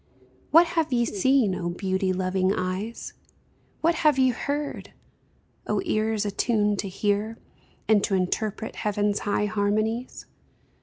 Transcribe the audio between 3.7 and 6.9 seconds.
What have ye heard, O ears attuned to